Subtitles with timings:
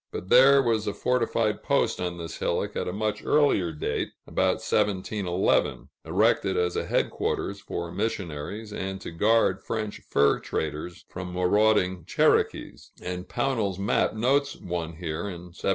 [0.11, 4.55] But there was a fortified post on this hillock at a much earlier date (about
[4.57, 12.05] 1711), erected as a headquarters for missionaries, and to guard French fur traders from marauding
[12.05, 15.51] Cherokees; and Pownall's map notes one here in 1751.